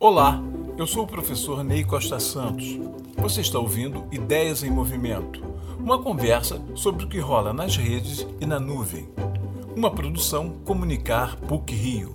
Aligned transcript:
Olá, 0.00 0.40
eu 0.78 0.86
sou 0.86 1.02
o 1.02 1.06
professor 1.08 1.64
Ney 1.64 1.82
Costa 1.82 2.20
Santos. 2.20 2.78
Você 3.16 3.40
está 3.40 3.58
ouvindo 3.58 4.06
Ideias 4.12 4.62
em 4.62 4.70
Movimento, 4.70 5.42
uma 5.76 6.00
conversa 6.00 6.62
sobre 6.76 7.04
o 7.04 7.08
que 7.08 7.18
rola 7.18 7.52
nas 7.52 7.76
redes 7.76 8.24
e 8.40 8.46
na 8.46 8.60
nuvem. 8.60 9.12
Uma 9.74 9.92
produção 9.92 10.60
Comunicar 10.60 11.34
PUC 11.34 11.74
Rio. 11.74 12.14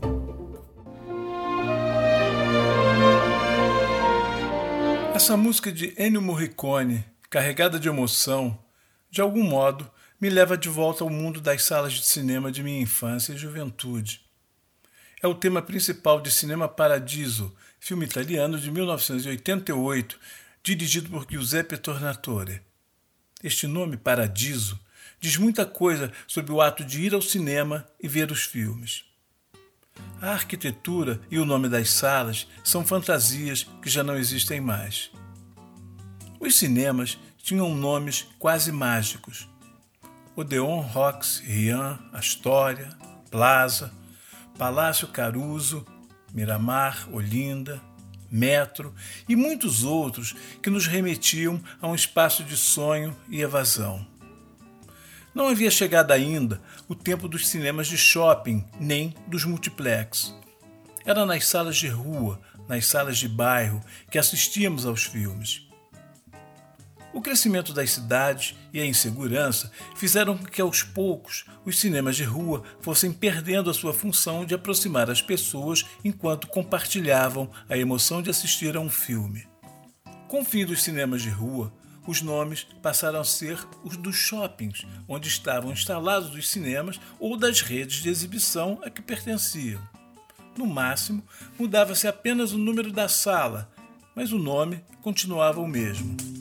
Essa 5.14 5.36
música 5.36 5.70
de 5.70 5.94
Ennio 6.02 6.22
Morricone, 6.22 7.04
carregada 7.30 7.78
de 7.78 7.90
emoção, 7.90 8.58
de 9.12 9.20
algum 9.20 9.44
modo 9.44 9.92
me 10.22 10.30
leva 10.30 10.58
de 10.58 10.70
volta 10.70 11.04
ao 11.04 11.10
mundo 11.10 11.42
das 11.42 11.64
salas 11.64 11.92
de 11.92 12.06
cinema 12.06 12.50
de 12.50 12.64
minha 12.64 12.80
infância 12.80 13.34
e 13.34 13.38
juventude. 13.38 14.22
É 15.24 15.28
o 15.28 15.34
tema 15.34 15.62
principal 15.62 16.20
de 16.20 16.30
Cinema 16.30 16.68
Paradiso, 16.68 17.56
filme 17.80 18.04
italiano 18.04 18.60
de 18.60 18.70
1988, 18.70 20.20
dirigido 20.62 21.10
por 21.10 21.26
Giuseppe 21.32 21.78
Tornatore. 21.78 22.62
Este 23.42 23.66
nome, 23.66 23.96
Paradiso, 23.96 24.78
diz 25.22 25.38
muita 25.38 25.66
coisa 25.66 26.12
sobre 26.28 26.52
o 26.52 26.60
ato 26.60 26.84
de 26.84 27.04
ir 27.04 27.14
ao 27.14 27.22
cinema 27.22 27.88
e 28.02 28.08
ver 28.10 28.34
os 28.34 28.44
filmes. 28.44 29.06
A 30.22 30.32
arquitetura 30.32 31.22
e 31.32 31.40
o 31.40 31.46
nome 31.46 31.70
das 31.70 31.90
salas 31.90 32.46
são 32.62 32.86
fantasias 32.86 33.66
que 33.82 33.90
já 33.90 34.04
não 34.04 34.18
existem 34.18 34.60
mais. 34.60 35.10
Os 36.38 36.58
cinemas 36.58 37.18
tinham 37.38 37.74
nomes 37.74 38.28
quase 38.38 38.74
mágicos. 38.74 39.48
Odeon 40.36 40.82
Rox, 40.82 41.40
Rian, 41.46 41.98
Astoria, 42.12 42.90
Plaza, 43.32 44.03
Palácio 44.58 45.08
Caruso, 45.08 45.86
Miramar, 46.34 47.08
Olinda, 47.12 47.82
Metro 48.30 48.94
e 49.30 49.36
muitos 49.36 49.84
outros 49.84 50.36
que 50.62 50.70
nos 50.70 50.88
remetiam 50.88 51.62
a 51.80 51.88
um 51.88 51.94
espaço 51.94 52.44
de 52.44 52.58
sonho 52.58 53.16
e 53.30 53.42
evasão. 53.42 54.06
Não 55.36 55.48
havia 55.48 55.70
chegado 55.70 56.12
ainda 56.12 56.62
o 56.88 56.96
tempo 56.96 57.28
dos 57.28 57.48
cinemas 57.48 57.88
de 57.88 57.98
shopping 57.98 58.64
nem 58.80 59.16
dos 59.28 59.46
multiplex. 59.46 60.36
Era 61.06 61.26
nas 61.26 61.46
salas 61.46 61.76
de 61.76 61.88
rua, 61.88 62.40
nas 62.68 62.86
salas 62.86 63.18
de 63.18 63.28
bairro 63.28 63.82
que 64.10 64.18
assistíamos 64.18 64.86
aos 64.86 65.04
filmes. 65.04 65.63
O 67.14 67.22
crescimento 67.22 67.74
das 67.74 67.92
cidades 67.92 68.56
e 68.74 68.82
a 68.82 68.86
insegurança 68.86 69.72
fizeram 69.96 70.36
com 70.36 70.46
que 70.46 70.60
aos 70.60 70.82
poucos 70.82 71.46
os 71.64 71.80
cinemas 71.80 72.16
de 72.16 72.24
rua 72.24 72.64
fossem 72.82 73.14
perdendo 73.14 73.70
a 73.70 73.74
sua 73.74 73.94
função 73.94 74.44
de 74.44 74.56
aproximar 74.56 75.12
as 75.12 75.22
pessoas 75.22 75.86
enquanto 76.04 76.48
compartilhavam 76.48 77.52
a 77.70 77.78
emoção 77.78 78.20
de 78.20 78.32
assistir 78.32 78.76
a 78.76 78.80
um 78.80 78.90
filme. 78.90 79.48
Com 80.28 80.42
o 80.42 80.46
fim 80.46 80.66
dos 80.66 80.82
cinemas 80.82 81.22
de 81.22 81.30
rua, 81.30 81.72
os 82.08 82.22
nomes 82.24 82.66
passaram 82.82 83.20
a 83.20 83.24
ser 83.24 83.60
os 83.84 83.96
dos 83.96 84.16
shoppings, 84.16 84.84
onde 85.08 85.28
estavam 85.28 85.72
instalados 85.72 86.34
os 86.34 86.50
cinemas 86.50 87.00
ou 87.20 87.38
das 87.38 87.62
redes 87.62 88.02
de 88.02 88.10
exibição 88.10 88.82
a 88.84 88.90
que 88.90 89.04
pertenciam. 89.04 89.80
No 90.58 90.66
máximo, 90.66 91.24
mudava-se 91.60 92.08
apenas 92.08 92.54
o 92.54 92.58
número 92.58 92.92
da 92.92 93.08
sala, 93.08 93.72
mas 94.16 94.32
o 94.32 94.40
nome 94.40 94.84
continuava 95.02 95.62
o 95.62 95.68
mesmo. 95.68 96.33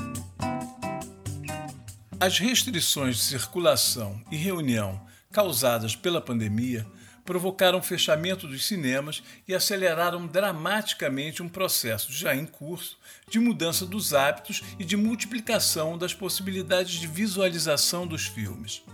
As 2.22 2.38
restrições 2.38 3.16
de 3.16 3.22
circulação 3.22 4.22
e 4.30 4.36
reunião 4.36 5.04
causadas 5.32 5.96
pela 5.96 6.20
pandemia 6.20 6.86
provocaram 7.24 7.80
o 7.80 7.82
fechamento 7.82 8.46
dos 8.46 8.64
cinemas 8.64 9.24
e 9.48 9.52
aceleraram 9.52 10.24
dramaticamente 10.28 11.42
um 11.42 11.48
processo 11.48 12.12
já 12.12 12.32
em 12.32 12.46
curso 12.46 12.96
de 13.28 13.40
mudança 13.40 13.84
dos 13.84 14.14
hábitos 14.14 14.62
e 14.78 14.84
de 14.84 14.96
multiplicação 14.96 15.98
das 15.98 16.14
possibilidades 16.14 17.00
de 17.00 17.08
visualização 17.08 18.06
dos 18.06 18.28
filmes. 18.28 18.84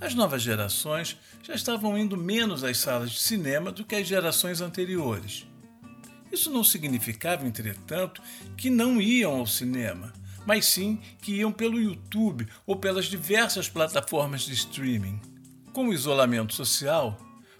As 0.00 0.12
novas 0.12 0.42
gerações 0.42 1.16
já 1.40 1.54
estavam 1.54 1.96
indo 1.96 2.16
menos 2.16 2.64
às 2.64 2.78
salas 2.78 3.12
de 3.12 3.20
cinema 3.20 3.70
do 3.70 3.84
que 3.84 3.94
as 3.94 4.08
gerações 4.08 4.60
anteriores. 4.60 5.46
Isso 6.32 6.50
não 6.50 6.64
significava, 6.64 7.46
entretanto, 7.46 8.20
que 8.56 8.70
não 8.70 9.00
iam 9.00 9.36
ao 9.36 9.46
cinema 9.46 10.12
mas 10.46 10.66
sim 10.66 11.00
que 11.20 11.36
iam 11.36 11.52
pelo 11.52 11.80
YouTube 11.80 12.46
ou 12.66 12.76
pelas 12.76 13.06
diversas 13.06 13.68
plataformas 13.68 14.42
de 14.42 14.52
streaming. 14.54 15.20
Com 15.72 15.88
o 15.88 15.92
isolamento 15.92 16.54
social, 16.54 17.18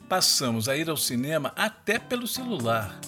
passamos 0.09 0.69
a 0.69 0.77
ir 0.77 0.89
ao 0.89 0.97
cinema 0.97 1.53
até 1.56 1.99
pelo 1.99 2.27
celular. 2.27 2.99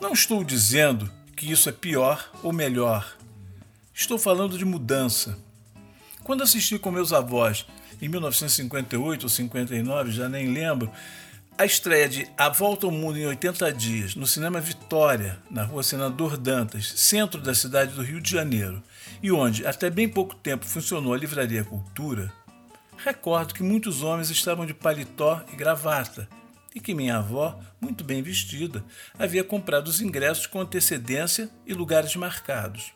Não 0.00 0.12
estou 0.12 0.44
dizendo 0.44 1.10
que 1.36 1.50
isso 1.50 1.68
é 1.68 1.72
pior 1.72 2.30
ou 2.42 2.52
melhor. 2.52 3.16
Estou 3.94 4.18
falando 4.18 4.58
de 4.58 4.64
mudança. 4.64 5.38
Quando 6.24 6.42
assisti 6.42 6.78
com 6.78 6.90
meus 6.90 7.12
avós 7.12 7.66
em 8.00 8.08
1958 8.08 9.24
ou 9.24 9.28
59, 9.28 10.10
já 10.12 10.28
nem 10.28 10.52
lembro, 10.52 10.90
a 11.58 11.64
estreia 11.64 12.08
de 12.08 12.26
A 12.38 12.48
Volta 12.48 12.86
ao 12.86 12.92
Mundo 12.92 13.18
em 13.18 13.26
80 13.26 13.72
Dias, 13.72 14.14
no 14.14 14.26
Cinema 14.26 14.60
Vitória, 14.60 15.38
na 15.50 15.64
rua 15.64 15.82
Senador 15.82 16.36
Dantas, 16.36 16.92
centro 16.96 17.40
da 17.40 17.54
cidade 17.54 17.92
do 17.92 18.02
Rio 18.02 18.20
de 18.20 18.30
Janeiro, 18.30 18.82
e 19.22 19.30
onde 19.32 19.66
até 19.66 19.90
bem 19.90 20.08
pouco 20.08 20.34
tempo 20.34 20.64
funcionou 20.64 21.12
a 21.12 21.18
Livraria 21.18 21.64
Cultura, 21.64 22.32
recordo 22.96 23.54
que 23.54 23.62
muitos 23.62 24.02
homens 24.02 24.30
estavam 24.30 24.64
de 24.64 24.72
paletó 24.72 25.44
e 25.52 25.56
gravata, 25.56 26.28
e 26.74 26.80
que 26.80 26.94
minha 26.94 27.18
avó, 27.18 27.60
muito 27.80 28.02
bem 28.02 28.22
vestida, 28.22 28.82
havia 29.18 29.44
comprado 29.44 29.88
os 29.88 30.00
ingressos 30.00 30.46
com 30.46 30.60
antecedência 30.60 31.50
e 31.66 31.74
lugares 31.74 32.16
marcados 32.16 32.94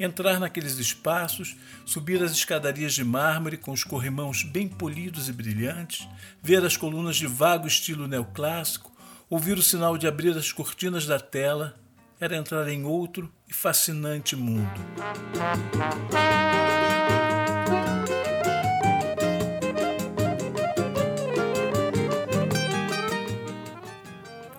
entrar 0.00 0.40
naqueles 0.40 0.78
espaços, 0.78 1.54
subir 1.84 2.22
as 2.22 2.32
escadarias 2.32 2.94
de 2.94 3.04
mármore 3.04 3.58
com 3.58 3.70
os 3.70 3.84
corrimãos 3.84 4.42
bem 4.42 4.66
polidos 4.66 5.28
e 5.28 5.32
brilhantes, 5.32 6.08
ver 6.42 6.64
as 6.64 6.74
colunas 6.74 7.16
de 7.16 7.26
vago 7.26 7.66
estilo 7.66 8.08
neoclássico, 8.08 8.90
ouvir 9.28 9.58
o 9.58 9.62
sinal 9.62 9.98
de 9.98 10.08
abrir 10.08 10.36
as 10.36 10.50
cortinas 10.50 11.06
da 11.06 11.20
tela, 11.20 11.76
era 12.18 12.34
entrar 12.34 12.66
em 12.68 12.84
outro 12.84 13.30
e 13.46 13.52
fascinante 13.52 14.34
mundo. 14.34 14.80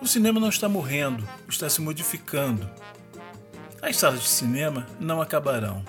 O 0.00 0.06
cinema 0.06 0.38
não 0.38 0.48
está 0.48 0.68
morrendo, 0.68 1.28
está 1.48 1.68
se 1.68 1.80
modificando. 1.80 2.68
As 3.82 3.96
salas 3.96 4.20
de 4.20 4.28
cinema 4.28 4.86
não 5.00 5.20
acabarão. 5.20 5.84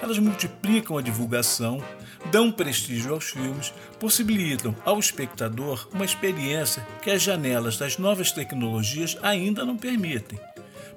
Elas 0.00 0.18
multiplicam 0.18 0.96
a 0.96 1.02
divulgação, 1.02 1.84
dão 2.30 2.50
prestígio 2.50 3.12
aos 3.12 3.26
filmes, 3.26 3.74
possibilitam 4.00 4.74
ao 4.86 4.98
espectador 4.98 5.86
uma 5.92 6.06
experiência 6.06 6.82
que 7.02 7.10
as 7.10 7.20
janelas 7.20 7.76
das 7.76 7.98
novas 7.98 8.32
tecnologias 8.32 9.18
ainda 9.22 9.66
não 9.66 9.76
permitem. 9.76 10.40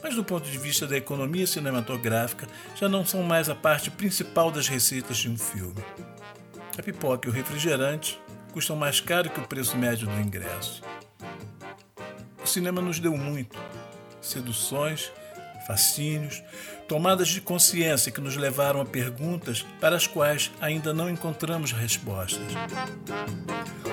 Mas, 0.02 0.16
do 0.16 0.24
ponto 0.24 0.50
de 0.50 0.58
vista 0.58 0.88
da 0.88 0.96
economia 0.96 1.46
cinematográfica, 1.46 2.48
já 2.74 2.88
não 2.88 3.06
são 3.06 3.22
mais 3.22 3.50
a 3.50 3.56
parte 3.56 3.92
principal 3.92 4.50
das 4.50 4.70
receitas 4.70 5.18
de 5.18 5.30
um 5.30 5.38
filme. 5.38 5.84
A 6.78 6.82
pipoca 6.82 7.28
e 7.28 7.32
o 7.32 7.34
refrigerante 7.34 8.18
custam 8.54 8.78
mais 8.78 9.02
caro 9.02 9.30
que 9.30 9.42
o 9.42 9.48
preço 9.48 9.76
médio 9.76 10.08
do 10.08 10.22
ingresso. 10.22 10.82
O 12.42 12.48
cinema 12.48 12.82
nos 12.82 12.98
deu 12.98 13.18
muito: 13.18 13.58
seduções, 14.22 15.12
fascínios, 15.68 16.42
tomadas 16.88 17.28
de 17.28 17.42
consciência 17.42 18.12
que 18.12 18.22
nos 18.22 18.38
levaram 18.38 18.80
a 18.80 18.86
perguntas 18.86 19.66
para 19.82 19.98
as 19.98 20.08
quais 20.08 20.50
ainda 20.62 20.94
não 20.94 21.10
encontramos 21.10 21.74
respostas. 21.74 22.54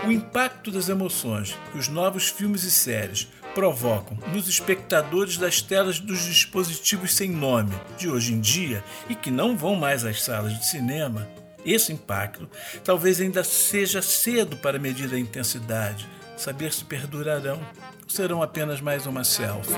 O 0.07 0.13
impacto 0.13 0.71
das 0.71 0.89
emoções 0.89 1.57
que 1.73 1.79
os 1.79 1.89
novos 1.89 2.29
filmes 2.29 2.63
e 2.63 2.71
séries 2.71 3.29
provocam 3.55 4.17
nos 4.33 4.49
espectadores 4.49 5.37
das 5.37 5.61
telas 5.61 5.99
dos 5.99 6.25
dispositivos 6.25 7.15
sem 7.15 7.31
nome 7.31 7.75
de 7.99 8.09
hoje 8.09 8.33
em 8.33 8.41
dia 8.41 8.83
e 9.09 9.15
que 9.15 9.31
não 9.31 9.57
vão 9.57 9.75
mais 9.75 10.05
às 10.05 10.23
salas 10.23 10.57
de 10.59 10.67
cinema, 10.67 11.29
esse 11.65 11.93
impacto 11.93 12.49
talvez 12.85 13.21
ainda 13.21 13.43
seja 13.43 14.03
cedo 14.03 14.57
para 14.57 14.79
medir 14.79 15.13
a 15.13 15.19
intensidade, 15.19 16.07
saber 16.37 16.73
se 16.73 16.85
perdurarão 16.85 17.61
ou 18.03 18.11
serão 18.11 18.43
apenas 18.43 18.81
mais 18.81 19.07
uma 19.07 19.25
selfie. 19.25 19.73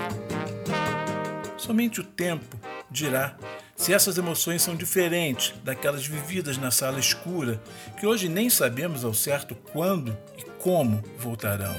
Somente 1.66 2.00
o 2.00 2.04
tempo 2.04 2.56
dirá 2.88 3.34
se 3.74 3.92
essas 3.92 4.16
emoções 4.16 4.62
são 4.62 4.76
diferentes 4.76 5.52
daquelas 5.64 6.06
vividas 6.06 6.56
na 6.56 6.70
sala 6.70 7.00
escura, 7.00 7.60
que 7.98 8.06
hoje 8.06 8.28
nem 8.28 8.48
sabemos 8.48 9.04
ao 9.04 9.12
certo 9.12 9.56
quando 9.72 10.16
e 10.38 10.44
como 10.60 11.02
voltarão. 11.18 11.74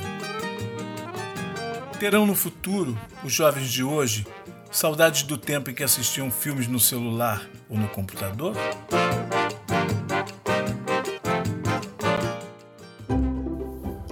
Terão 1.97 2.25
no 2.25 2.35
futuro, 2.35 2.99
os 3.23 3.31
jovens 3.31 3.71
de 3.71 3.81
hoje, 3.81 4.27
saudades 4.69 5.23
do 5.23 5.37
tempo 5.37 5.69
em 5.69 5.73
que 5.73 5.85
assistiam 5.85 6.29
filmes 6.29 6.67
no 6.67 6.81
celular, 6.81 7.47
ou 7.69 7.77
no 7.77 7.87
computador? 7.87 8.57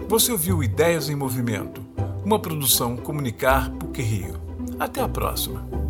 Você 0.08 0.32
ouviu 0.32 0.64
Ideias 0.64 1.10
em 1.10 1.16
Movimento, 1.16 1.86
uma 2.24 2.40
produção 2.40 2.96
Comunicar 2.96 3.70
PUC 3.72 4.02
Rio. 4.02 4.55
Até 4.80 5.02
a 5.02 5.08
próxima! 5.08 5.85